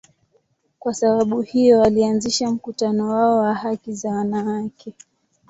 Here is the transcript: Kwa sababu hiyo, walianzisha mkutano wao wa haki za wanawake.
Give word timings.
Kwa 0.79 0.93
sababu 0.93 1.41
hiyo, 1.41 1.79
walianzisha 1.79 2.51
mkutano 2.51 3.09
wao 3.09 3.37
wa 3.37 3.53
haki 3.53 3.93
za 3.93 4.09
wanawake. 4.09 4.93